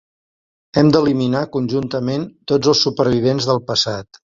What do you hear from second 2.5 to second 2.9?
tots els